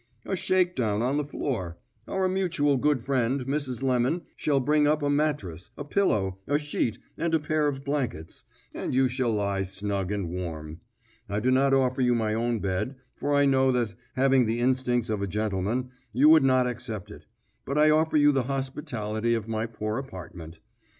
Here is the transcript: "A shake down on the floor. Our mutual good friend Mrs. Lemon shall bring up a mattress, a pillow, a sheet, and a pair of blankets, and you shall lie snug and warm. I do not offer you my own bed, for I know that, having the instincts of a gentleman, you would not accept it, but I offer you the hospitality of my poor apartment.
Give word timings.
"A 0.25 0.35
shake 0.35 0.75
down 0.75 1.03
on 1.03 1.17
the 1.17 1.23
floor. 1.23 1.77
Our 2.07 2.27
mutual 2.27 2.77
good 2.77 3.03
friend 3.03 3.41
Mrs. 3.45 3.83
Lemon 3.83 4.23
shall 4.35 4.59
bring 4.59 4.87
up 4.87 5.03
a 5.03 5.11
mattress, 5.11 5.69
a 5.77 5.83
pillow, 5.83 6.39
a 6.47 6.57
sheet, 6.57 6.97
and 7.19 7.35
a 7.35 7.39
pair 7.39 7.67
of 7.67 7.83
blankets, 7.83 8.43
and 8.73 8.95
you 8.95 9.07
shall 9.07 9.31
lie 9.31 9.61
snug 9.61 10.11
and 10.11 10.29
warm. 10.31 10.79
I 11.29 11.39
do 11.39 11.51
not 11.51 11.75
offer 11.75 12.01
you 12.01 12.15
my 12.15 12.33
own 12.33 12.57
bed, 12.57 12.95
for 13.13 13.35
I 13.35 13.45
know 13.45 13.71
that, 13.73 13.93
having 14.15 14.47
the 14.47 14.59
instincts 14.59 15.11
of 15.11 15.21
a 15.21 15.27
gentleman, 15.27 15.91
you 16.13 16.29
would 16.29 16.41
not 16.43 16.65
accept 16.65 17.11
it, 17.11 17.27
but 17.63 17.77
I 17.77 17.91
offer 17.91 18.17
you 18.17 18.31
the 18.31 18.43
hospitality 18.49 19.35
of 19.35 19.47
my 19.47 19.67
poor 19.67 19.99
apartment. 19.99 20.61